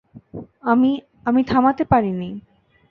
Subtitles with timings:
[0.63, 2.29] আমি-আমি থামাতে পারিনি।